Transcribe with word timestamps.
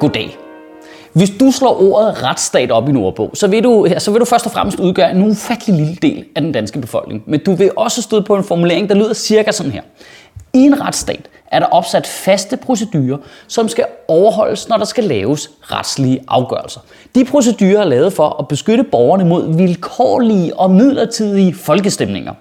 Goddag. 0.00 0.38
Hvis 1.12 1.30
du 1.40 1.50
slår 1.50 1.82
ordet 1.82 2.22
retsstat 2.22 2.70
op 2.70 2.88
i 2.88 2.90
en 2.90 2.96
ordbog, 2.96 3.30
så 3.34 3.46
vil, 3.48 3.64
du, 3.64 3.86
så 3.98 4.10
vil 4.10 4.20
du 4.20 4.24
først 4.24 4.46
og 4.46 4.52
fremmest 4.52 4.80
udgøre 4.80 5.10
en 5.10 5.22
ufattelig 5.22 5.76
lille 5.76 5.96
del 6.02 6.24
af 6.34 6.42
den 6.42 6.52
danske 6.52 6.80
befolkning. 6.80 7.22
Men 7.26 7.40
du 7.46 7.54
vil 7.54 7.70
også 7.76 8.02
støde 8.02 8.22
på 8.22 8.36
en 8.36 8.44
formulering, 8.44 8.88
der 8.88 8.94
lyder 8.94 9.14
cirka 9.14 9.52
sådan 9.52 9.72
her. 9.72 9.82
I 10.54 10.58
en 10.58 10.80
retsstat 10.80 11.28
er 11.46 11.58
der 11.58 11.66
opsat 11.66 12.06
faste 12.06 12.56
procedurer, 12.56 13.18
som 13.46 13.68
skal 13.68 13.84
overholdes, 14.08 14.68
når 14.68 14.76
der 14.76 14.84
skal 14.84 15.04
laves 15.04 15.50
retslige 15.62 16.20
afgørelser. 16.28 16.80
De 17.14 17.24
procedurer 17.24 17.80
er 17.80 17.84
lavet 17.84 18.12
for 18.12 18.36
at 18.40 18.48
beskytte 18.48 18.84
borgerne 18.84 19.24
mod 19.24 19.56
vilkårlige 19.56 20.56
og 20.56 20.70
midlertidige 20.70 21.54
folkestemninger. 21.54 22.32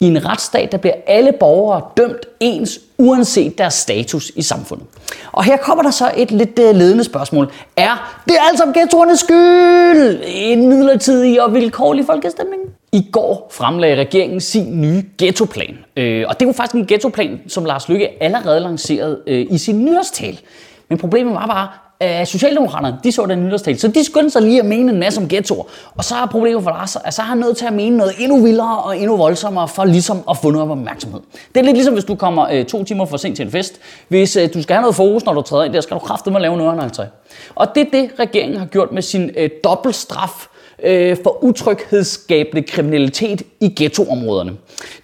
I 0.00 0.06
en 0.06 0.26
retsstat 0.26 0.72
der 0.72 0.78
bliver 0.78 0.94
alle 1.06 1.32
borgere 1.40 1.82
dømt 1.96 2.26
ens, 2.40 2.80
uanset 2.98 3.58
deres 3.58 3.74
status 3.74 4.32
i 4.36 4.42
samfundet. 4.42 4.86
Og 5.32 5.44
her 5.44 5.56
kommer 5.56 5.82
der 5.82 5.90
så 5.90 6.10
et 6.16 6.30
lidt 6.30 6.58
øh, 6.58 6.74
ledende 6.74 7.04
spørgsmål. 7.04 7.52
Er 7.76 8.22
det 8.28 8.36
altså 8.48 8.72
ghettoernes 8.74 9.20
skyld? 9.20 10.22
En 10.26 10.68
midlertidig 10.68 11.42
og 11.42 11.54
vilkårlig 11.54 12.06
folkestemning? 12.06 12.62
I 12.92 13.08
går 13.12 13.48
fremlagde 13.52 13.96
regeringen 13.96 14.40
sin 14.40 14.80
nye 14.80 15.04
ghettoplan. 15.18 15.78
Øh, 15.96 16.24
og 16.28 16.40
det 16.40 16.46
var 16.46 16.52
faktisk 16.52 16.74
en 16.74 16.86
ghettoplan, 16.86 17.40
som 17.48 17.64
Lars 17.64 17.88
Lykke 17.88 18.22
allerede 18.22 18.60
lancerede 18.60 19.20
øh, 19.26 19.46
i 19.50 19.58
sin 19.58 19.84
nytårstal. 19.84 20.40
Men 20.88 20.98
problemet 20.98 21.34
var 21.34 21.46
bare, 21.46 21.68
øh, 22.02 22.26
Socialdemokraterne, 22.26 22.98
de 23.04 23.12
så 23.12 23.26
den 23.26 23.44
nytårstale, 23.44 23.78
så 23.78 23.88
de 23.88 24.04
skyndte 24.04 24.30
sig 24.30 24.42
lige 24.42 24.58
at 24.60 24.66
mene 24.66 24.92
en 24.92 24.98
masse 24.98 25.20
om 25.20 25.28
ghettoer. 25.28 25.64
Og 25.96 26.04
så 26.04 26.14
er 26.14 26.26
problemet 26.26 26.62
for 26.62 26.70
Lars, 26.70 26.96
at 27.04 27.14
så 27.14 27.22
er 27.22 27.26
han 27.26 27.38
nødt 27.38 27.56
til 27.56 27.66
at 27.66 27.72
mene 27.72 27.96
noget 27.96 28.12
endnu 28.18 28.42
vildere 28.42 28.78
og 28.78 28.98
endnu 28.98 29.16
voldsommere 29.16 29.68
for 29.68 29.84
ligesom 29.84 30.24
at 30.30 30.36
få 30.36 30.50
noget 30.50 30.70
opmærksomhed. 30.70 31.20
Det 31.54 31.60
er 31.60 31.64
lidt 31.64 31.76
ligesom, 31.76 31.94
hvis 31.94 32.04
du 32.04 32.14
kommer 32.14 32.48
øh, 32.52 32.64
to 32.64 32.84
timer 32.84 33.04
for 33.04 33.16
sent 33.16 33.36
til 33.36 33.44
en 33.44 33.52
fest. 33.52 33.80
Hvis 34.08 34.36
øh, 34.36 34.54
du 34.54 34.62
skal 34.62 34.74
have 34.74 34.82
noget 34.82 34.96
fokus, 34.96 35.24
når 35.24 35.32
du 35.32 35.42
træder 35.42 35.64
ind 35.64 35.72
der, 35.72 35.80
skal 35.80 35.94
du 35.94 35.98
kraftedeme 35.98 36.40
lave 36.40 36.56
noget 36.56 36.82
altså. 36.82 37.06
Og 37.54 37.74
det 37.74 37.86
er 37.86 37.90
det, 38.00 38.10
regeringen 38.18 38.58
har 38.58 38.66
gjort 38.66 38.92
med 38.92 39.02
sin 39.02 39.30
øh, 39.36 39.50
dobbeltstraf 39.64 40.46
øh, 40.82 41.16
for 41.22 41.44
utryghedsskabende 41.44 42.62
kriminalitet 42.62 43.42
i 43.60 43.74
ghettoområderne. 43.76 44.52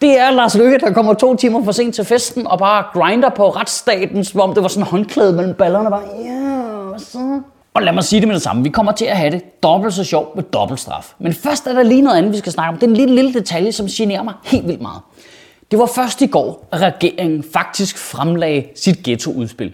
Det 0.00 0.18
er 0.18 0.30
Lars 0.30 0.54
Løkke, 0.54 0.78
der 0.78 0.92
kommer 0.92 1.14
to 1.14 1.36
timer 1.36 1.64
for 1.64 1.72
sent 1.72 1.94
til 1.94 2.04
festen 2.04 2.46
og 2.46 2.58
bare 2.58 2.84
grinder 2.92 3.28
på 3.28 3.48
retsstaten, 3.48 4.24
som 4.24 4.40
om 4.40 4.54
det 4.54 4.62
var 4.62 4.68
sådan 4.68 4.82
en 4.82 4.88
håndklæde 4.88 5.32
mellem 5.32 5.54
ballerne. 5.54 5.90
Bare, 5.90 6.02
ja, 6.92 6.98
så? 6.98 7.40
Og 7.74 7.82
lad 7.82 7.92
mig 7.92 8.04
sige 8.04 8.20
det 8.20 8.28
med 8.28 8.34
det 8.34 8.42
samme. 8.42 8.62
Vi 8.62 8.68
kommer 8.68 8.92
til 8.92 9.04
at 9.04 9.16
have 9.16 9.30
det 9.30 9.62
dobbelt 9.62 9.94
så 9.94 10.04
sjovt 10.04 10.36
med 10.36 10.44
dobbelt 10.44 10.80
straf. 10.80 11.14
Men 11.18 11.32
først 11.32 11.66
er 11.66 11.72
der 11.72 11.82
lige 11.82 12.02
noget 12.02 12.18
andet, 12.18 12.32
vi 12.32 12.38
skal 12.38 12.52
snakke 12.52 12.68
om. 12.68 12.74
Det 12.74 12.86
er 12.86 12.90
en 12.90 12.96
lille, 12.96 13.14
lille 13.14 13.34
detalje, 13.34 13.72
som 13.72 13.86
generer 13.86 14.22
mig 14.22 14.34
helt 14.44 14.66
vildt 14.66 14.82
meget. 14.82 15.00
Det 15.70 15.78
var 15.78 15.86
først 15.86 16.22
i 16.22 16.26
går, 16.26 16.68
at 16.72 16.80
regeringen 16.80 17.44
faktisk 17.52 17.98
fremlagde 17.98 18.64
sit 18.74 19.02
ghettoudspil. 19.02 19.72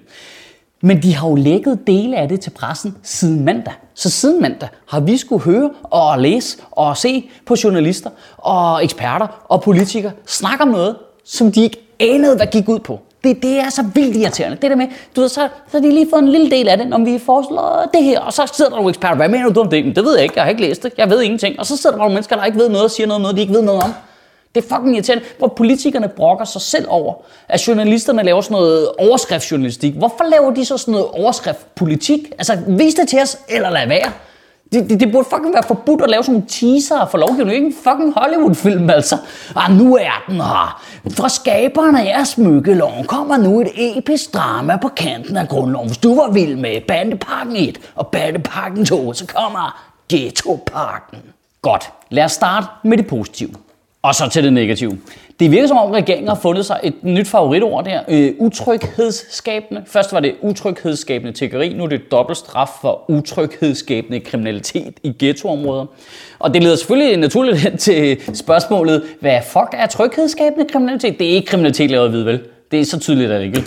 Men 0.80 1.02
de 1.02 1.14
har 1.14 1.28
jo 1.28 1.34
lækket 1.34 1.86
dele 1.86 2.16
af 2.16 2.28
det 2.28 2.40
til 2.40 2.50
pressen 2.50 2.96
siden 3.02 3.44
mandag. 3.44 3.72
Så 3.94 4.10
siden 4.10 4.42
mandag 4.42 4.68
har 4.88 5.00
vi 5.00 5.16
skulle 5.16 5.44
høre 5.44 5.70
og 5.82 6.18
læse 6.18 6.58
og 6.70 6.96
se 6.96 7.30
på 7.46 7.56
journalister 7.64 8.10
og 8.36 8.84
eksperter 8.84 9.26
og 9.48 9.62
politikere 9.62 10.12
snakke 10.26 10.62
om 10.62 10.68
noget, 10.68 10.96
som 11.24 11.52
de 11.52 11.62
ikke 11.62 11.88
anede, 12.00 12.36
hvad 12.36 12.46
gik 12.46 12.68
ud 12.68 12.78
på. 12.78 13.00
Det, 13.24 13.42
det 13.42 13.58
er 13.58 13.70
så 13.70 13.84
vildt 13.94 14.16
irriterende. 14.16 14.56
Det 14.62 14.70
der 14.70 14.76
med, 14.76 14.86
du 15.16 15.20
ved, 15.20 15.28
så, 15.28 15.48
så 15.68 15.78
har 15.78 15.80
de 15.80 15.90
lige 15.90 16.06
fået 16.10 16.22
en 16.22 16.28
lille 16.28 16.50
del 16.50 16.68
af 16.68 16.78
det, 16.78 16.86
når 16.88 16.98
vi 16.98 17.18
foreslår 17.18 17.90
det 17.94 18.04
her, 18.04 18.20
og 18.20 18.32
så 18.32 18.52
sidder 18.54 18.70
der 18.70 18.76
nogle 18.76 18.88
eksperter, 18.88 19.16
hvad 19.16 19.28
mener 19.28 19.50
du 19.50 19.60
om 19.60 19.70
det? 19.70 19.96
Det 19.96 20.04
ved 20.04 20.14
jeg 20.14 20.22
ikke, 20.22 20.34
jeg 20.36 20.44
har 20.44 20.50
ikke 20.50 20.62
læst 20.62 20.82
det, 20.82 20.92
jeg 20.98 21.10
ved 21.10 21.22
ingenting. 21.22 21.58
Og 21.58 21.66
så 21.66 21.76
sidder 21.76 21.90
der 21.90 21.98
nogle 21.98 22.14
mennesker, 22.14 22.36
der 22.36 22.44
ikke 22.44 22.58
ved 22.58 22.68
noget 22.68 22.84
og 22.84 22.90
siger 22.90 23.06
noget, 23.06 23.22
noget 23.22 23.36
de 23.36 23.40
ikke 23.40 23.54
ved 23.54 23.62
noget 23.62 23.82
om. 23.82 23.92
Det 24.54 24.64
er 24.64 24.68
fucking 24.76 24.94
irriterende, 24.94 25.24
hvor 25.38 25.48
politikerne 25.48 26.08
brokker 26.08 26.44
sig 26.44 26.60
selv 26.60 26.86
over, 26.88 27.14
at 27.48 27.68
journalisterne 27.68 28.22
laver 28.22 28.40
sådan 28.40 28.54
noget 28.54 28.88
overskriftsjournalistik. 28.98 29.94
Hvorfor 29.94 30.24
laver 30.30 30.50
de 30.54 30.64
så 30.64 30.76
sådan 30.76 30.92
noget 30.92 31.06
overskriftpolitik? 31.06 32.32
Altså, 32.38 32.58
vis 32.68 32.94
det 32.94 33.08
til 33.08 33.20
os, 33.22 33.38
eller 33.48 33.70
lad 33.70 33.88
være. 33.88 34.12
Det, 34.72 34.90
det, 34.90 35.00
det 35.00 35.12
burde 35.12 35.28
fucking 35.30 35.54
være 35.54 35.62
forbudt 35.62 36.02
at 36.02 36.10
lave 36.10 36.22
sådan 36.22 36.32
nogle 36.32 36.48
teaser 36.48 37.06
for 37.10 37.18
lovgivning. 37.18 37.54
Ikke 37.54 37.66
en 37.66 37.74
fucking 37.84 38.12
Hollywood-film, 38.16 38.90
altså. 38.90 39.16
Ah, 39.56 39.76
nu 39.76 39.96
er 39.96 40.24
den 40.28 40.34
her. 40.34 40.82
Fra 41.10 41.28
skaberne 41.28 42.12
af 42.12 42.26
smykkeloven 42.26 43.04
kommer 43.04 43.36
nu 43.36 43.60
et 43.60 43.68
episk 43.76 44.34
drama 44.34 44.76
på 44.76 44.88
kanten 44.88 45.36
af 45.36 45.48
grundloven. 45.48 45.88
Hvis 45.88 45.98
du 45.98 46.14
var 46.14 46.30
vild 46.30 46.56
med 46.56 46.80
Bandeparken 46.88 47.56
1 47.56 47.78
og 47.94 48.06
Bandeparken 48.06 48.84
2, 48.84 49.12
så 49.12 49.26
kommer 49.26 49.82
Ghetto-parken. 50.08 51.18
Godt, 51.62 51.92
lad 52.10 52.24
os 52.24 52.32
starte 52.32 52.66
med 52.84 52.98
det 52.98 53.06
positive. 53.06 53.50
Og 54.02 54.14
så 54.14 54.28
til 54.28 54.44
det 54.44 54.52
negative. 54.52 54.98
Det 55.40 55.50
virker 55.50 55.66
som 55.66 55.76
om 55.76 55.90
regeringen 55.90 56.28
har 56.28 56.34
fundet 56.34 56.66
sig 56.66 56.80
et 56.82 56.94
nyt 57.02 57.28
favoritord 57.28 57.84
der. 57.84 58.00
Øh, 58.08 58.32
utryghedsskabende. 58.38 59.82
Først 59.86 60.12
var 60.12 60.20
det 60.20 60.34
utryghedsskabende 60.42 61.32
tiggeri, 61.32 61.74
nu 61.74 61.84
er 61.84 61.88
det 61.88 62.10
dobbelt 62.10 62.38
straf 62.38 62.68
for 62.80 63.10
utryghedsskabende 63.10 64.20
kriminalitet 64.20 64.94
i 65.02 65.12
ghettoområder. 65.18 65.86
Og 66.38 66.54
det 66.54 66.62
leder 66.62 66.76
selvfølgelig 66.76 67.16
naturligt 67.16 67.58
hen 67.58 67.76
til 67.76 68.20
spørgsmålet, 68.34 69.02
hvad 69.20 69.40
fuck 69.42 69.68
er 69.72 69.86
tryghedsskabende 69.86 70.66
kriminalitet? 70.72 71.18
Det 71.18 71.30
er 71.30 71.34
ikke 71.34 71.46
kriminalitet 71.46 71.90
lavet 71.90 72.12
ved, 72.12 72.22
vel? 72.22 72.40
Det 72.70 72.80
er 72.80 72.84
så 72.84 72.98
tydeligt, 72.98 73.30
at 73.30 73.40
det 73.40 73.46
ikke 73.46 73.64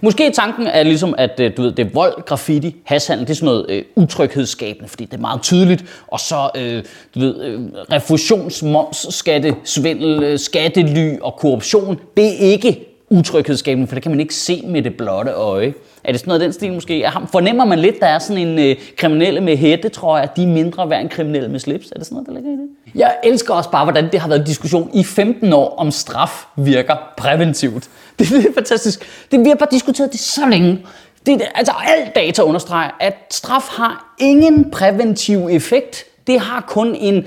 Måske 0.00 0.30
tanken 0.30 0.66
er 0.66 0.82
ligesom, 0.82 1.14
at 1.18 1.40
øh, 1.40 1.56
du 1.56 1.62
ved, 1.62 1.72
det 1.72 1.86
er 1.86 1.90
vold, 1.94 2.24
graffiti, 2.26 2.76
hashandel, 2.84 3.26
det 3.26 3.30
er 3.30 3.34
sådan 3.34 3.46
noget 3.46 3.66
øh, 3.68 3.82
utryghedsskabende, 3.96 4.88
fordi 4.88 5.04
det 5.04 5.14
er 5.14 5.20
meget 5.20 5.42
tydeligt. 5.42 5.84
Og 6.06 6.20
så 6.20 6.50
øh, 6.56 6.84
du 7.14 7.20
ved, 7.20 7.42
øh, 7.44 7.60
refusionsmoms, 7.92 9.06
skatte, 9.14 9.54
svindel, 9.64 10.22
øh, 10.22 10.38
skattely 10.38 11.18
og 11.20 11.34
korruption, 11.36 12.00
det 12.16 12.26
er 12.26 12.50
ikke 12.50 12.91
utryghedsskabende, 13.12 13.86
for 13.86 13.94
det 13.94 14.02
kan 14.02 14.12
man 14.12 14.20
ikke 14.20 14.34
se 14.34 14.62
med 14.66 14.82
det 14.82 14.96
blotte 14.96 15.30
øje. 15.32 15.74
Er 16.04 16.12
det 16.12 16.20
sådan 16.20 16.28
noget 16.28 16.40
den 16.40 16.52
stil 16.52 16.72
måske? 16.72 17.06
Fornemmer 17.32 17.64
man 17.64 17.78
lidt, 17.78 18.00
der 18.00 18.06
er 18.06 18.18
sådan 18.18 18.48
en 18.48 18.58
øh, 18.58 18.76
kriminelle 18.96 19.40
med 19.40 19.56
hætte, 19.56 19.88
tror 19.88 20.16
jeg, 20.16 20.24
at 20.24 20.36
de 20.36 20.42
er 20.42 20.46
mindre 20.46 20.90
værd 20.90 21.00
end 21.00 21.08
kriminelle 21.10 21.48
med 21.48 21.60
slips? 21.60 21.90
Er 21.90 21.98
det 21.98 22.06
sådan 22.06 22.14
noget, 22.14 22.26
der 22.26 22.34
ligger 22.34 22.50
i 22.50 22.54
det? 22.54 22.68
Jeg 22.94 23.16
elsker 23.24 23.54
også 23.54 23.70
bare, 23.70 23.84
hvordan 23.84 24.12
det 24.12 24.20
har 24.20 24.28
været 24.28 24.40
en 24.40 24.46
diskussion 24.46 24.90
i 24.94 25.04
15 25.04 25.52
år, 25.52 25.74
om 25.76 25.90
straf 25.90 26.46
virker 26.56 26.96
præventivt. 27.16 27.88
Det, 28.18 28.28
det 28.30 28.46
er 28.46 28.54
fantastisk. 28.54 29.26
Det, 29.30 29.40
vi 29.40 29.48
har 29.48 29.56
bare 29.56 29.68
diskuteret 29.70 30.12
det 30.12 30.20
så 30.20 30.48
længe. 30.50 30.78
Det, 31.26 31.42
altså, 31.54 31.72
alt 31.86 32.14
data 32.14 32.42
understreger, 32.42 32.90
at 33.00 33.14
straf 33.30 33.68
har 33.68 34.14
ingen 34.18 34.70
præventiv 34.70 35.48
effekt. 35.50 36.04
Det 36.26 36.40
har 36.40 36.64
kun 36.68 36.94
en 36.94 37.24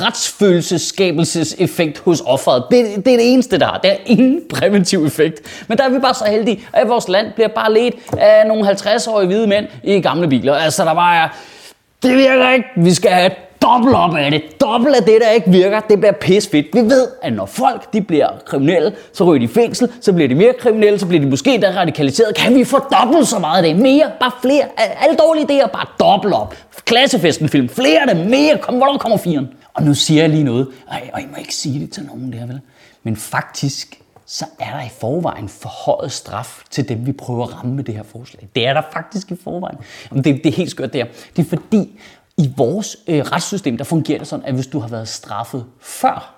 retsfølelsesskabelseseffekt 0.00 1.98
hos 1.98 2.22
offeret. 2.26 2.64
Det, 2.70 2.86
det 2.96 3.12
er 3.12 3.16
det 3.16 3.32
eneste, 3.32 3.58
der 3.58 3.66
har. 3.66 3.78
Det 3.78 3.92
er 3.92 3.96
ingen 4.06 4.42
præventiv 4.54 5.04
effekt. 5.04 5.64
Men 5.68 5.78
der 5.78 5.84
er 5.84 5.88
vi 5.88 5.98
bare 5.98 6.14
så 6.14 6.24
heldige, 6.24 6.60
at 6.72 6.88
vores 6.88 7.08
land 7.08 7.32
bliver 7.34 7.48
bare 7.48 7.72
ledt 7.72 7.94
af 8.18 8.46
nogle 8.46 8.70
50-årige 8.70 9.26
hvide 9.26 9.46
mænd 9.46 9.66
i 9.82 10.00
gamle 10.00 10.28
biler. 10.28 10.54
Altså, 10.54 10.84
der 10.84 10.94
bare 10.94 11.16
er, 11.24 11.28
det 12.02 12.16
virker 12.16 12.50
ikke. 12.50 12.66
Vi 12.76 12.94
skal 12.94 13.10
have 13.10 13.30
dobbelt 13.72 13.96
op 13.96 14.16
af 14.16 14.30
det. 14.30 14.60
Dobbelt 14.60 14.96
af 14.96 15.02
det, 15.02 15.20
der 15.20 15.30
ikke 15.30 15.50
virker, 15.50 15.80
det 15.80 16.00
bliver 16.00 16.12
fedt. 16.22 16.74
Vi 16.74 16.80
ved, 16.80 17.08
at 17.22 17.32
når 17.32 17.46
folk 17.46 17.92
de 17.92 18.02
bliver 18.02 18.28
kriminelle, 18.46 18.92
så 19.12 19.24
ryger 19.24 19.38
de 19.38 19.44
i 19.44 19.48
fængsel, 19.54 19.88
så 20.00 20.12
bliver 20.12 20.28
de 20.28 20.34
mere 20.34 20.52
kriminelle, 20.60 20.98
så 20.98 21.06
bliver 21.06 21.20
de 21.22 21.30
måske 21.30 21.60
der 21.60 21.76
radikaliseret. 21.76 22.34
Kan 22.36 22.54
vi 22.54 22.64
få 22.64 22.78
dobbelt 22.78 23.28
så 23.28 23.38
meget 23.38 23.64
af 23.64 23.74
det? 23.74 23.82
Mere, 23.82 24.10
bare 24.20 24.32
flere. 24.42 24.64
Alle 24.76 25.16
dårlige 25.16 25.44
idéer, 25.44 25.66
bare 25.66 25.86
dobbelt 26.00 26.34
op. 26.34 26.54
Klassefesten 26.84 27.48
film, 27.48 27.68
flere 27.68 28.00
af 28.00 28.14
det, 28.14 28.26
mere. 28.30 28.58
Kom, 28.60 28.74
hvornår 28.74 28.98
kommer 28.98 29.18
firen? 29.18 29.48
Og 29.74 29.82
nu 29.82 29.94
siger 29.94 30.22
jeg 30.22 30.30
lige 30.30 30.44
noget. 30.44 30.68
Ej, 30.90 31.10
og 31.12 31.20
I 31.20 31.24
må 31.30 31.36
ikke 31.38 31.54
sige 31.54 31.80
det 31.80 31.90
til 31.90 32.02
nogen 32.04 32.32
der, 32.32 32.46
vel? 32.46 32.60
Men 33.02 33.16
faktisk, 33.16 34.00
så 34.26 34.44
er 34.58 34.76
der 34.76 34.84
i 34.86 34.90
forvejen 35.00 35.48
forhøjet 35.48 36.12
straf 36.12 36.62
til 36.70 36.88
dem, 36.88 37.06
vi 37.06 37.12
prøver 37.12 37.46
at 37.46 37.58
ramme 37.58 37.74
med 37.74 37.84
det 37.84 37.94
her 37.94 38.02
forslag. 38.02 38.48
Det 38.54 38.66
er 38.66 38.72
der 38.72 38.82
faktisk 38.92 39.30
i 39.30 39.36
forvejen. 39.44 39.78
Det, 40.14 40.24
det 40.24 40.46
er 40.46 40.52
helt 40.52 40.70
skørt 40.70 40.92
der. 40.92 41.04
Det 41.36 41.44
er 41.44 41.48
fordi, 41.48 42.00
i 42.40 42.50
vores 42.56 42.96
øh, 43.06 43.18
retssystem, 43.20 43.76
der 43.76 43.84
fungerer 43.84 44.18
det 44.18 44.26
sådan, 44.26 44.46
at 44.46 44.54
hvis 44.54 44.66
du 44.66 44.78
har 44.78 44.88
været 44.88 45.08
straffet 45.08 45.64
før, 45.80 46.34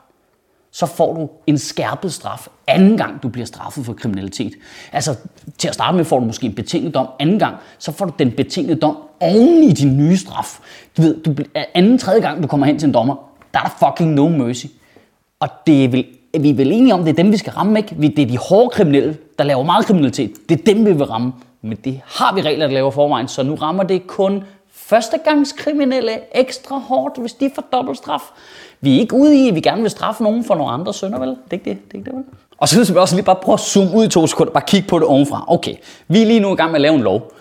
så 0.72 0.86
får 0.86 1.14
du 1.14 1.30
en 1.46 1.58
skærpet 1.58 2.12
straf 2.12 2.48
anden 2.66 2.96
gang, 2.96 3.22
du 3.22 3.28
bliver 3.28 3.46
straffet 3.46 3.84
for 3.84 3.92
kriminalitet. 3.92 4.52
Altså, 4.92 5.16
til 5.58 5.68
at 5.68 5.74
starte 5.74 5.96
med 5.96 6.04
får 6.04 6.18
du 6.18 6.24
måske 6.24 6.46
en 6.46 6.54
betinget 6.54 6.94
dom. 6.94 7.06
Anden 7.20 7.38
gang, 7.38 7.56
så 7.78 7.92
får 7.92 8.04
du 8.04 8.12
den 8.18 8.32
betingede 8.32 8.80
dom 8.80 8.96
oven 9.20 9.62
i 9.62 9.72
din 9.72 9.96
nye 9.96 10.16
straf. 10.16 10.58
Du 10.96 11.02
ved, 11.02 11.22
du, 11.22 11.30
øh, 11.30 11.64
anden, 11.74 11.98
tredje 11.98 12.20
gang, 12.20 12.42
du 12.42 12.48
kommer 12.48 12.66
hen 12.66 12.78
til 12.78 12.86
en 12.86 12.94
dommer, 12.94 13.14
der 13.54 13.60
er 13.60 13.64
der 13.64 13.86
fucking 13.86 14.14
no 14.14 14.28
mercy. 14.28 14.66
Og 15.40 15.48
det 15.66 15.84
er 15.84 15.88
vel, 15.88 16.06
vi 16.40 16.50
er 16.50 16.54
vel 16.54 16.72
enige 16.72 16.94
om, 16.94 17.04
det 17.04 17.10
er 17.10 17.22
dem, 17.22 17.32
vi 17.32 17.36
skal 17.36 17.52
ramme, 17.52 17.78
ikke? 17.78 17.94
Det 18.16 18.18
er 18.18 18.26
de 18.26 18.38
hårde 18.38 18.70
kriminelle, 18.70 19.16
der 19.38 19.44
laver 19.44 19.62
meget 19.62 19.86
kriminalitet. 19.86 20.32
Det 20.48 20.60
er 20.60 20.74
dem, 20.74 20.86
vi 20.86 20.92
vil 20.92 21.04
ramme. 21.04 21.32
Men 21.62 21.78
det 21.84 22.00
har 22.06 22.34
vi 22.34 22.40
regler, 22.40 22.66
der 22.66 22.74
laver 22.74 22.90
forvejen, 22.90 23.28
så 23.28 23.42
nu 23.42 23.54
rammer 23.54 23.82
det 23.82 24.06
kun 24.06 24.44
førstegangskriminelle 24.92 26.12
ekstra 26.34 26.78
hårdt, 26.78 27.18
hvis 27.20 27.32
de 27.32 27.50
får 27.54 27.64
dobbelt 27.72 27.98
straf. 27.98 28.22
Vi 28.80 28.96
er 28.96 29.00
ikke 29.00 29.14
ude 29.14 29.44
i, 29.44 29.48
at 29.48 29.54
vi 29.54 29.60
gerne 29.60 29.82
vil 29.82 29.90
straffe 29.90 30.22
nogen 30.22 30.44
for 30.44 30.54
nogle 30.54 30.72
andre 30.72 30.94
sønder, 30.94 31.18
vel? 31.18 31.28
Det 31.28 31.36
er 31.50 31.52
ikke 31.52 31.70
det, 31.70 31.78
det, 31.86 31.94
er 31.94 31.98
ikke 31.98 32.10
det 32.10 32.16
vel? 32.16 32.24
Og 32.58 32.68
så 32.68 32.74
synes 32.74 32.90
jeg 32.90 32.98
også 32.98 33.14
lige 33.14 33.24
bare 33.24 33.36
prøve 33.42 33.54
at 33.54 33.60
zoome 33.60 33.96
ud 33.96 34.04
i 34.04 34.08
to 34.08 34.26
sekunder, 34.26 34.52
bare 34.52 34.64
kigge 34.66 34.88
på 34.88 34.98
det 34.98 35.06
ovenfra. 35.06 35.44
Okay, 35.48 35.74
vi 36.08 36.22
er 36.22 36.26
lige 36.26 36.40
nu 36.40 36.52
i 36.52 36.56
gang 36.56 36.70
med 36.70 36.76
at 36.76 36.80
lave 36.80 36.94
en 36.94 37.00
lov, 37.00 37.32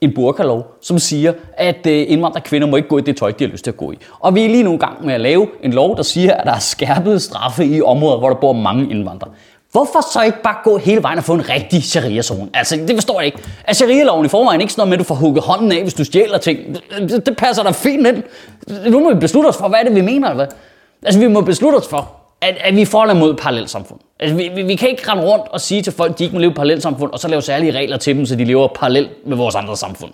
en 0.00 0.14
burkalov, 0.14 0.66
som 0.80 0.98
siger, 0.98 1.32
at 1.56 1.86
øh, 1.86 2.04
indvandrerkvinder 2.08 2.68
må 2.68 2.76
ikke 2.76 2.88
gå 2.88 2.98
i 2.98 3.00
det 3.00 3.16
tøj, 3.16 3.30
de 3.30 3.44
har 3.44 3.50
lyst 3.52 3.64
til 3.64 3.70
at 3.70 3.76
gå 3.76 3.92
i. 3.92 3.98
Og 4.20 4.34
vi 4.34 4.44
er 4.44 4.48
lige 4.48 4.62
nu 4.62 4.74
i 4.74 4.78
gang 4.78 5.06
med 5.06 5.14
at 5.14 5.20
lave 5.20 5.48
en 5.62 5.72
lov, 5.72 5.96
der 5.96 6.02
siger, 6.02 6.34
at 6.34 6.46
der 6.46 6.52
er 6.52 6.58
skærpede 6.58 7.20
straffe 7.20 7.64
i 7.64 7.82
områder, 7.82 8.18
hvor 8.18 8.28
der 8.28 8.36
bor 8.36 8.52
mange 8.52 8.90
indvandrere. 8.90 9.30
Hvorfor 9.76 10.12
så 10.12 10.22
ikke 10.22 10.42
bare 10.42 10.56
gå 10.64 10.76
hele 10.76 11.02
vejen 11.02 11.18
og 11.18 11.24
få 11.24 11.34
en 11.34 11.48
rigtig 11.48 11.82
sharia-zone? 11.84 12.48
Altså, 12.54 12.76
det 12.76 12.96
forstår 12.96 13.20
jeg 13.20 13.26
ikke. 13.26 13.38
Er 13.64 13.72
sharia-loven 13.72 14.26
i 14.26 14.28
forvejen 14.28 14.60
ikke 14.60 14.72
sådan 14.72 14.80
noget 14.80 14.88
med, 14.88 14.96
at 14.96 14.98
du 14.98 15.04
får 15.04 15.14
hugget 15.14 15.44
hånden 15.44 15.72
af, 15.72 15.82
hvis 15.82 15.94
du 15.94 16.04
stjæler 16.04 16.38
ting? 16.38 16.58
Det, 16.98 17.26
det 17.26 17.36
passer 17.36 17.62
da 17.62 17.70
fint 17.70 18.06
ind. 18.06 18.22
Nu 18.90 19.00
må 19.00 19.14
vi 19.14 19.20
beslutte 19.20 19.48
os 19.48 19.56
for, 19.56 19.68
hvad 19.68 19.78
er 19.78 19.84
det, 19.84 19.94
vi 19.94 20.00
mener, 20.00 20.28
eller 20.28 20.44
hvad? 20.44 20.56
Altså, 21.02 21.20
vi 21.20 21.28
må 21.28 21.40
beslutte 21.40 21.76
os 21.76 21.88
for, 21.88 22.12
at, 22.40 22.56
at 22.60 22.76
vi 22.76 22.84
får 22.84 23.14
mod 23.14 23.34
parallelt 23.34 23.70
samfund. 23.70 24.00
Altså, 24.20 24.36
vi, 24.36 24.50
vi, 24.54 24.62
vi 24.62 24.74
kan 24.74 24.88
ikke 24.88 25.10
rende 25.10 25.24
rundt 25.24 25.44
og 25.50 25.60
sige 25.60 25.82
til 25.82 25.92
folk, 25.92 26.12
at 26.12 26.18
de 26.18 26.24
ikke 26.24 26.36
må 26.36 26.40
leve 26.40 26.54
parallelt 26.54 26.82
samfund, 26.82 27.12
og 27.12 27.18
så 27.18 27.28
lave 27.28 27.42
særlige 27.42 27.72
regler 27.72 27.96
til 27.96 28.16
dem, 28.16 28.26
så 28.26 28.36
de 28.36 28.44
lever 28.44 28.68
parallelt 28.68 29.10
med 29.26 29.36
vores 29.36 29.54
andre 29.54 29.76
samfund. 29.76 30.10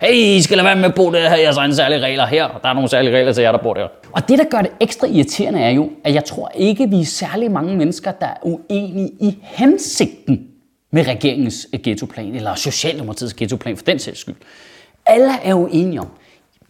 Hey, 0.00 0.14
I 0.14 0.42
skal 0.42 0.56
lade 0.56 0.64
være 0.64 0.76
med 0.76 0.84
at 0.84 0.94
bo 0.94 1.12
der 1.12 1.28
her, 1.28 1.36
jeg 1.36 1.54
har 1.54 1.64
en 1.64 1.74
særlige 1.74 2.00
regler 2.00 2.26
her. 2.26 2.58
Der 2.62 2.68
er 2.68 2.72
nogle 2.72 2.88
særlige 2.88 3.16
regler 3.16 3.32
til 3.32 3.42
jer, 3.42 3.52
der 3.52 3.58
bor 3.58 3.74
der. 3.74 3.88
Og 4.12 4.28
det, 4.28 4.38
der 4.38 4.44
gør 4.44 4.58
det 4.58 4.70
ekstra 4.80 5.06
irriterende, 5.06 5.60
er 5.60 5.70
jo, 5.70 5.90
at 6.04 6.14
jeg 6.14 6.24
tror 6.24 6.50
ikke, 6.54 6.90
vi 6.90 7.00
er 7.00 7.04
særlig 7.04 7.50
mange 7.50 7.76
mennesker, 7.76 8.12
der 8.12 8.26
er 8.26 8.36
uenige 8.42 9.10
i 9.20 9.38
hensigten 9.42 10.46
med 10.90 11.08
regeringens 11.08 11.68
øh, 11.72 11.80
ghettoplan, 11.84 12.34
eller 12.34 12.54
Socialdemokratiets 12.54 13.34
ghettoplan 13.34 13.76
for 13.76 13.84
den 13.84 13.98
sags 13.98 14.20
skyld. 14.20 14.34
Alle 15.06 15.32
er 15.44 15.54
uenige 15.54 16.00
om, 16.00 16.08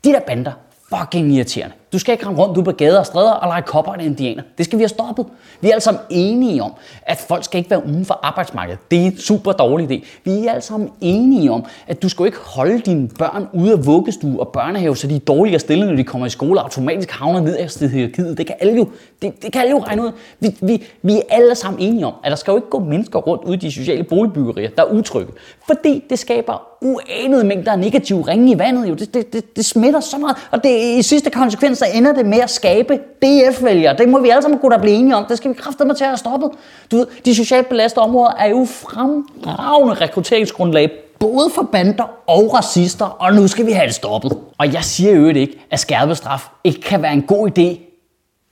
de 0.05 0.09
der 0.09 0.21
bander, 0.21 0.53
fucking 0.97 1.33
irriterende. 1.33 1.75
Du 1.93 1.99
skal 1.99 2.13
ikke 2.13 2.27
ramme 2.27 2.43
rundt 2.43 2.57
ude 2.57 2.65
på 2.65 2.73
gader 2.73 2.99
og 2.99 3.07
stræder 3.07 3.31
og 3.31 3.49
lege 3.49 3.63
kopper 3.63 3.93
af 3.93 4.05
indianer. 4.05 4.43
Det 4.59 4.67
skal 4.67 4.79
vi 4.79 4.83
have 4.83 4.89
stoppet. 4.89 5.27
Vi 5.61 5.69
er 5.69 5.73
alle 5.73 5.81
sammen 5.81 6.03
enige 6.11 6.63
om, 6.63 6.73
at 7.03 7.19
folk 7.29 7.45
skal 7.45 7.59
ikke 7.59 7.71
være 7.71 7.87
uden 7.87 8.05
for 8.05 8.21
arbejdsmarkedet. 8.23 8.79
Det 8.91 8.99
er 8.99 9.05
en 9.05 9.19
super 9.19 9.53
dårlig 9.53 9.91
idé. 9.91 10.07
Vi 10.25 10.47
er 10.47 10.51
alle 10.51 10.63
sammen 10.63 10.91
enige 11.01 11.53
om, 11.53 11.65
at 11.87 12.03
du 12.03 12.09
skal 12.09 12.27
ikke 12.27 12.39
holde 12.39 12.81
dine 12.81 13.09
børn 13.09 13.49
ude 13.53 13.73
af 13.73 13.87
vuggestue 13.87 14.41
og 14.41 14.49
børnehave, 14.49 14.97
så 14.97 15.07
de 15.07 15.17
er 15.17 15.21
dårligere 15.21 15.59
stillet, 15.59 15.89
når 15.89 15.97
de 15.97 16.05
kommer 16.05 16.27
i 16.27 16.31
skole 16.31 16.61
og 16.61 16.65
automatisk 16.65 17.11
havner 17.11 17.41
ned 17.41 17.57
af 17.57 17.91
hierarkiet. 17.91 18.39
Det 18.39 18.47
kan 18.47 18.57
alle 18.61 18.77
jo, 18.77 18.89
det, 19.23 19.43
det 19.43 19.53
kan 19.53 19.61
alle 19.61 19.71
jo 19.71 19.79
regne 19.79 20.03
ud. 20.03 20.13
Vi, 20.41 20.57
vi, 20.61 20.85
vi 21.03 21.17
er 21.17 21.23
alle 21.31 21.55
sammen 21.55 21.83
enige 21.83 22.07
om, 22.07 22.15
at 22.25 22.31
der 22.31 22.37
skal 22.37 22.51
jo 22.51 22.57
ikke 22.57 22.71
gå 22.71 22.79
mennesker 22.79 23.19
rundt 23.19 23.45
ud 23.45 23.55
i 23.55 23.57
de 23.57 23.73
sociale 23.73 24.05
boligbyggerier, 24.05 24.71
der 24.77 24.83
er 24.83 24.87
utrygge. 24.87 25.33
Fordi 25.67 26.05
det 26.11 26.19
skaber 26.19 26.63
uanede 26.81 27.45
mængder 27.45 27.73
af 27.73 27.79
negative 27.79 28.23
ringe 28.23 28.53
i 28.53 28.59
vandet. 28.59 28.89
Jo. 28.89 28.95
Det, 28.95 29.15
det, 29.15 29.33
det, 29.33 29.57
det 29.57 29.65
smitter 29.65 30.01
så 30.01 30.19
meget, 30.19 30.37
og 30.51 30.65
det, 30.65 30.99
i 30.99 31.03
sidste 31.03 31.31
konsekvens, 31.31 31.78
så 31.79 31.87
ender 31.95 32.13
det 32.13 32.27
med 32.27 32.39
at 32.39 32.51
skabe 32.51 32.99
DF-vælgere. 33.23 33.97
Det 33.97 34.09
må 34.09 34.21
vi 34.21 34.29
alle 34.29 34.43
sammen 34.43 34.61
kunne 34.61 34.79
blive 34.79 34.97
enige 34.97 35.17
om. 35.17 35.25
Det 35.25 35.37
skal 35.37 35.51
vi 35.51 35.55
kraftedeme 35.55 35.95
til 35.95 36.05
at 36.05 36.11
have 36.11 36.17
stoppet. 36.17 36.51
Du 36.91 36.97
ved, 36.97 37.07
de 37.25 37.35
socialt 37.35 37.69
belastede 37.69 38.05
områder 38.05 38.33
er 38.39 38.49
jo 38.49 38.65
fremragende 38.65 39.95
rekrutteringsgrundlag 39.95 40.91
både 41.19 41.51
for 41.55 41.69
bander 41.73 42.05
og 42.27 42.55
racister, 42.55 43.05
og 43.05 43.35
nu 43.35 43.49
skal 43.49 43.67
vi 43.67 43.73
have 43.73 43.87
det 43.87 43.95
stoppet. 43.95 44.39
Og 44.59 44.73
jeg 44.73 44.85
siger 44.85 45.13
jo 45.13 45.27
ikke, 45.29 45.67
at 45.71 45.81
skærpet 45.81 46.17
straf 46.17 46.49
ikke 46.65 46.81
kan 46.81 47.03
være 47.03 47.13
en 47.13 47.23
god 47.23 47.51
idé 47.59 47.79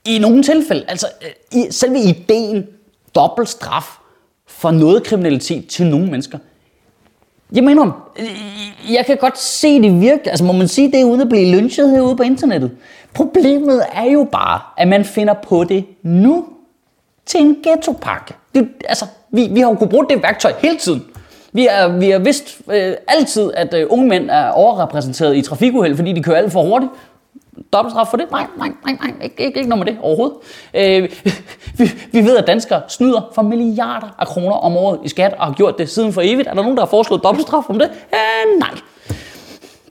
i 0.05 0.19
nogle 0.19 0.43
tilfælde. 0.43 0.85
Altså, 0.87 1.07
øh, 1.21 1.61
i, 1.61 1.67
selve 1.71 1.99
ideen 1.99 2.67
dobbelt 3.15 3.49
straf 3.49 3.97
for 4.47 4.71
noget 4.71 5.03
kriminalitet 5.03 5.67
til 5.67 5.85
nogle 5.85 6.05
mennesker, 6.05 6.37
jeg 7.55 7.63
mener, 7.63 8.11
jeg 8.89 9.05
kan 9.05 9.17
godt 9.17 9.39
se 9.39 9.81
det 9.81 10.01
virke. 10.01 10.29
Altså 10.29 10.45
må 10.45 10.53
man 10.53 10.67
sige 10.67 10.91
det 10.91 11.03
uden 11.03 11.21
at 11.21 11.29
blive 11.29 11.55
lynchet 11.55 11.91
herude 11.91 12.15
på 12.15 12.23
internettet. 12.23 12.71
Problemet 13.13 13.83
er 13.93 14.11
jo 14.11 14.27
bare, 14.31 14.59
at 14.77 14.87
man 14.87 15.05
finder 15.05 15.33
på 15.33 15.63
det 15.63 15.85
nu 16.03 16.45
til 17.25 17.41
en 17.41 17.57
ghettopakke. 17.63 18.33
Det, 18.55 18.67
altså, 18.89 19.05
vi, 19.31 19.47
vi 19.51 19.59
har 19.59 19.69
jo 19.69 19.75
kunnet 19.75 19.89
bruge 19.89 20.05
det 20.09 20.23
værktøj 20.23 20.53
hele 20.59 20.77
tiden. 20.77 21.03
Vi 21.51 21.67
har, 21.71 21.87
vi 21.87 22.09
har 22.09 22.19
vidst 22.19 22.61
øh, 22.71 22.93
altid, 23.07 23.51
at 23.53 23.73
øh, 23.73 23.87
unge 23.89 24.07
mænd 24.07 24.29
er 24.29 24.49
overrepræsenteret 24.49 25.37
i 25.37 25.41
trafikuheld, 25.41 25.95
fordi 25.95 26.13
de 26.13 26.23
kører 26.23 26.37
alt 26.37 26.51
for 26.51 26.63
hurtigt 26.63 26.91
dobbeltstraf 27.73 28.07
for 28.07 28.17
det? 28.17 28.31
Nej, 28.31 28.45
nej, 28.57 28.69
nej, 28.85 28.95
nej, 29.01 29.13
ikke, 29.23 29.45
ikke, 29.45 29.57
ikke 29.57 29.69
noget 29.69 29.85
med 29.85 29.93
det 29.93 30.01
overhovedet. 30.01 30.37
Øh, 30.73 31.09
vi, 31.77 31.91
vi 32.11 32.19
ved, 32.25 32.37
at 32.37 32.47
danskere 32.47 32.81
snyder 32.87 33.31
for 33.35 33.41
milliarder 33.41 34.15
af 34.19 34.27
kroner 34.27 34.55
om 34.55 34.77
året 34.77 34.99
i 35.03 35.09
skat, 35.09 35.33
og 35.39 35.45
har 35.45 35.53
gjort 35.53 35.77
det 35.77 35.89
siden 35.89 36.13
for 36.13 36.21
evigt. 36.25 36.47
Er 36.47 36.53
der 36.53 36.61
nogen, 36.61 36.77
der 36.77 36.83
har 36.83 36.89
foreslået 36.89 37.23
dobbeltstraf 37.23 37.69
om 37.69 37.79
det? 37.79 37.89
Øh, 38.13 38.59
nej. 38.59 38.69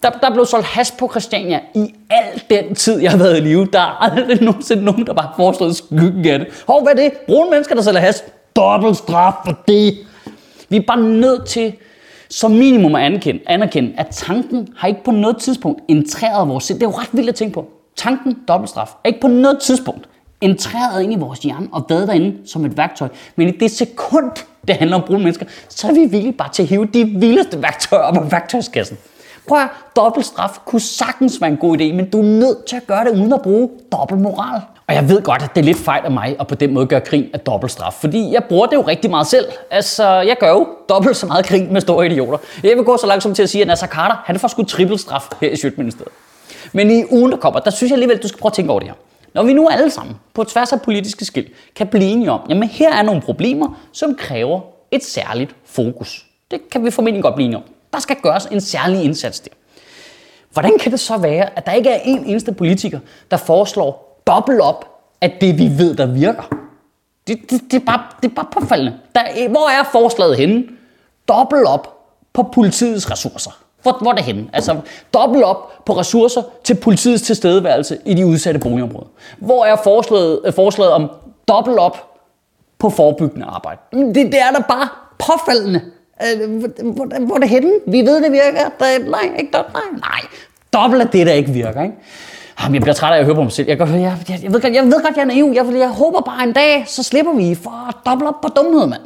Der, 0.03 0.11
der 0.11 0.31
blev 0.31 0.47
solgt 0.47 0.67
has 0.67 0.91
på 0.99 1.09
Christiania 1.11 1.61
i 1.75 1.95
al 2.11 2.43
den 2.51 2.75
tid, 2.75 3.01
jeg 3.01 3.11
har 3.11 3.19
været 3.19 3.37
i 3.37 3.41
live. 3.41 3.67
Der 3.73 3.81
er 3.81 4.13
aldrig 4.13 4.43
nogensinde 4.43 4.85
nogen, 4.85 5.07
der 5.07 5.13
bare 5.13 5.27
har 5.27 5.35
foreslået 5.37 5.77
skyggen 5.77 6.27
af 6.27 6.39
det. 6.39 6.49
Hov, 6.67 6.83
hvad 6.83 6.93
er 6.93 6.97
det? 6.97 7.13
Brune 7.27 7.51
mennesker, 7.51 7.75
der 7.75 7.83
sælger 7.83 8.01
has. 8.01 8.25
Dobbeltstraf 8.57 9.33
for 9.45 9.59
det. 9.69 9.99
Vi 10.69 10.77
er 10.77 10.81
bare 10.81 11.01
nødt 11.01 11.47
til 11.47 11.73
som 12.31 12.51
minimum 12.51 12.95
at 12.95 13.03
anerkende, 13.03 13.41
anerkende, 13.47 13.93
at 13.97 14.07
tanken 14.11 14.69
har 14.77 14.89
ikke 14.89 15.05
på 15.05 15.11
noget 15.11 15.37
tidspunkt 15.37 15.83
entreret 15.89 16.49
vores 16.49 16.65
sind. 16.65 16.81
Det 16.81 16.87
er 16.87 16.91
jo 16.91 16.97
ret 16.97 17.09
vildt 17.13 17.29
at 17.29 17.35
tænke 17.35 17.55
på. 17.55 17.67
Tanken, 17.97 18.39
dobbeltstraf, 18.49 18.91
er 19.05 19.09
ikke 19.09 19.21
på 19.21 19.29
noget 19.29 19.59
tidspunkt 19.61 20.09
entreret 20.41 21.03
ind 21.03 21.13
i 21.13 21.17
vores 21.17 21.39
hjerne 21.39 21.69
og 21.73 21.87
været 21.89 22.09
derinde 22.09 22.37
som 22.45 22.65
et 22.65 22.77
værktøj. 22.77 23.09
Men 23.37 23.49
i 23.49 23.51
det 23.51 23.71
sekund, 23.71 24.31
det 24.69 24.77
handler 24.77 24.97
om 24.97 25.03
brune 25.07 25.19
mennesker, 25.19 25.47
så 25.69 25.89
er 25.89 25.93
vi 25.93 26.01
villige 26.01 26.33
bare 26.33 26.53
til 26.53 26.63
at 26.63 26.69
hive 26.69 26.87
de 26.87 27.05
vildeste 27.05 27.63
værktøjer 27.63 28.03
op 28.03 28.17
af 28.17 28.33
værktøjskassen. 28.33 28.99
Prøv 29.49 29.59
at 29.59 29.69
dobbeltstraf 29.97 30.59
kunne 30.65 30.81
sagtens 30.81 31.41
være 31.41 31.51
en 31.51 31.57
god 31.57 31.79
idé, 31.81 31.93
men 31.93 32.11
du 32.11 32.19
er 32.19 32.23
nødt 32.23 32.65
til 32.65 32.77
at 32.77 32.87
gøre 32.87 33.05
det 33.05 33.11
uden 33.11 33.33
at 33.33 33.43
bruge 33.43 33.71
dobbelt 33.93 34.21
moral. 34.21 34.61
Og 34.89 34.95
jeg 34.95 35.09
ved 35.09 35.23
godt, 35.23 35.43
at 35.43 35.55
det 35.55 35.61
er 35.61 35.65
lidt 35.65 35.79
fejl 35.79 36.05
af 36.05 36.11
mig 36.11 36.37
at 36.41 36.47
på 36.47 36.55
den 36.55 36.75
måde 36.75 36.87
gøre 36.87 37.01
grin 37.01 37.31
af 37.33 37.41
dobbeltstraf, 37.41 37.93
fordi 37.93 38.33
jeg 38.33 38.45
bruger 38.45 38.67
det 38.67 38.77
jo 38.77 38.83
rigtig 38.83 39.11
meget 39.11 39.27
selv. 39.27 39.47
Altså, 39.71 40.09
jeg 40.09 40.37
gør 40.41 40.51
jo 40.51 40.69
dobbelt 40.89 41.17
så 41.17 41.27
meget 41.27 41.47
grin 41.47 41.73
med 41.73 41.81
store 41.81 42.07
idioter. 42.07 42.39
Jeg 42.63 42.77
vil 42.77 42.85
gå 42.85 42.97
så 42.97 43.07
langt 43.07 43.23
som 43.23 43.35
til 43.35 43.43
at 43.43 43.49
sige, 43.49 43.63
at 43.63 43.69
Nasser 43.69 43.87
Carter, 43.87 44.23
han 44.25 44.39
får 44.39 44.49
sgu 44.49 44.65
trippelstraf 44.65 45.29
her 45.41 45.51
i 45.51 45.57
Sjøtministeriet. 45.57 46.13
Men 46.73 46.91
i 46.91 47.05
ugen, 47.11 47.33
der 47.33 47.39
kommer, 47.39 47.61
der 47.61 47.71
synes 47.71 47.91
jeg 47.91 47.95
alligevel, 47.95 48.17
at 48.17 48.23
du 48.23 48.29
skal 48.29 48.41
prøve 48.41 48.51
at 48.51 48.55
tænke 48.55 48.71
over 48.71 48.81
det 48.81 48.89
her. 48.89 48.97
Når 49.35 49.43
vi 49.43 49.53
nu 49.53 49.69
alle 49.69 49.91
sammen, 49.91 50.17
på 50.35 50.45
tværs 50.45 50.73
af 50.73 50.83
politiske 50.83 51.25
skil, 51.25 51.49
kan 51.77 51.87
blive 51.87 52.05
enige 52.05 52.31
om, 52.31 52.41
jamen 52.49 52.69
her 52.69 52.95
er 52.95 53.03
nogle 53.03 53.21
problemer, 53.21 53.81
som 53.93 54.15
kræver 54.15 54.61
et 54.91 55.05
særligt 55.05 55.57
fokus. 55.65 56.27
Det 56.51 56.61
kan 56.71 56.85
vi 56.85 56.91
formentlig 56.91 57.23
godt 57.23 57.35
blive 57.35 57.45
enige 57.45 57.57
om. 57.57 57.63
Der 57.93 58.01
skal 58.01 58.17
gøres 58.23 58.47
en 58.47 58.61
særlig 58.61 59.05
indsats 59.05 59.41
der. 59.41 59.51
Hvordan 60.53 60.79
kan 60.81 60.93
det 60.93 61.01
så 61.01 61.17
være, 61.17 61.59
at 61.59 61.67
der 61.67 61.73
ikke 61.73 61.91
er 61.91 62.01
en 62.05 62.25
eneste 62.25 62.53
politiker, 62.53 62.99
der 63.31 63.37
foreslår 63.37 64.06
boble 64.27 64.63
op 64.63 64.85
af 65.21 65.37
det, 65.41 65.59
vi 65.59 65.79
ved, 65.79 65.95
der 65.97 66.07
virker? 66.07 66.43
Det, 67.27 67.51
det, 67.51 67.61
det, 67.71 67.81
er, 67.81 67.85
bare, 67.87 68.03
det 68.23 68.31
er 68.31 68.35
bare 68.35 68.47
påfaldende. 68.53 68.99
Der, 69.15 69.49
hvor 69.49 69.69
er 69.69 69.85
forslaget 69.93 70.37
henne? 70.37 70.65
Dobbelt 71.29 71.67
op 71.67 71.97
på 72.33 72.43
politiets 72.43 73.11
ressourcer. 73.11 73.51
Hvor, 73.83 73.99
hvor 74.03 74.11
er 74.11 74.15
det 74.15 74.25
henne? 74.25 74.47
Altså 74.53 74.77
dobbelt 75.15 75.45
op 75.45 75.85
på 75.85 75.93
ressourcer 75.93 76.43
til 76.65 76.75
politiets 76.75 77.23
tilstedeværelse 77.23 77.99
i 78.05 78.15
de 78.15 78.27
udsatte 78.27 78.61
boligområder. 78.61 79.07
Hvor 79.39 79.65
er 79.65 79.77
forslaget, 79.85 80.41
øh, 80.45 80.53
forslaget 80.53 80.93
om 80.93 81.11
dobbelt 81.49 81.79
op 81.79 82.19
på 82.79 82.91
forebyggende 82.91 83.47
arbejde? 83.47 83.81
Det, 83.93 84.15
det 84.15 84.41
er 84.41 84.51
da 84.51 84.63
bare 84.69 84.89
påfaldende. 85.19 85.81
Øh, 86.23 86.59
hvor, 86.83 87.27
hvor 87.27 87.35
er 87.35 87.39
det 87.39 87.49
henne? 87.49 87.73
Vi 87.87 88.01
ved, 88.01 88.23
det 88.23 88.33
virker. 88.33 88.69
Der, 88.79 89.11
nej, 89.11 89.37
ikke 89.39 89.51
dobbelt. 89.53 89.75
Nej, 89.75 90.01
nej. 90.01 90.21
Dobbelt 90.73 91.03
af 91.03 91.09
det, 91.09 91.27
der 91.27 91.33
ikke 91.33 91.51
virker. 91.51 91.83
Ikke? 91.83 91.95
Ah, 92.59 92.63
Jamen, 92.65 92.75
jeg 92.75 92.83
bliver 92.83 92.95
træt 92.95 93.15
af 93.15 93.19
at 93.19 93.25
høre 93.25 93.35
på 93.35 93.43
mig 93.43 93.53
selv. 93.53 93.69
Jeg, 93.69 93.79
jeg, 93.81 93.91
jeg, 94.29 94.39
jeg, 94.43 94.53
ved, 94.53 94.61
godt, 94.63 94.75
jeg 94.75 94.85
ved 94.85 95.03
godt, 95.05 95.17
jeg 95.17 95.23
er 95.23 95.27
naiv. 95.27 95.53
Jeg, 95.55 95.67
jeg 95.79 95.89
håber 95.91 96.21
bare 96.21 96.45
en 96.45 96.53
dag, 96.53 96.85
så 96.87 97.03
slipper 97.03 97.33
vi 97.33 97.55
for 97.55 97.89
at 97.89 97.95
dobbelt 98.07 98.29
op 98.29 98.41
på 98.43 98.49
dumhed, 98.49 98.87
mand. 98.87 99.03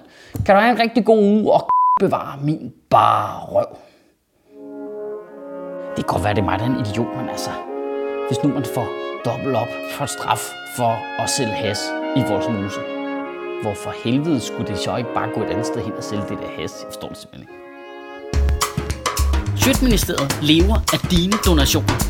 Kan 0.46 0.54
du 0.54 0.60
have 0.60 0.72
en 0.72 0.80
rigtig 0.80 1.04
god 1.04 1.18
uge 1.18 1.52
og 1.52 1.68
bevare 2.00 2.38
min 2.42 2.72
bare 2.90 3.40
røv. 3.40 3.66
Det 5.96 6.06
kan 6.06 6.14
godt 6.14 6.24
være, 6.24 6.34
det 6.34 6.40
er 6.40 6.44
mig, 6.44 6.58
der 6.58 6.64
er 6.64 6.68
en 6.68 6.80
idiot, 6.86 7.16
men 7.16 7.28
altså, 7.28 7.50
hvis 8.28 8.38
nu 8.44 8.48
man 8.48 8.64
får 8.74 8.86
dobbelt 9.24 9.56
op 9.56 9.68
for 9.92 10.06
straf 10.06 10.42
for 10.76 11.22
at 11.22 11.30
sælge 11.30 11.52
has 11.52 11.78
i 12.16 12.20
vores 12.20 12.30
Voldsmose, 12.30 12.80
hvorfor 13.62 13.92
helvede 14.04 14.40
skulle 14.40 14.66
det 14.66 14.78
så 14.78 14.96
ikke 14.96 15.14
bare 15.14 15.28
gå 15.34 15.40
et 15.42 15.50
andet 15.50 15.66
sted 15.66 15.80
hen 15.82 15.92
og 15.92 16.04
sælge 16.04 16.22
det 16.28 16.38
der 16.42 16.62
has? 16.62 16.72
Jeg 16.80 16.86
forstår 16.86 17.08
det 17.08 17.16
simpelthen 17.16 17.48
ikke. 17.48 17.60
Sjøtministeriet 19.56 20.38
lever 20.42 20.76
af 20.92 20.98
dine 21.10 21.32
donationer. 21.46 22.09